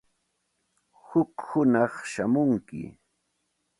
[1.05, 2.81] Huk hunaq shamunki.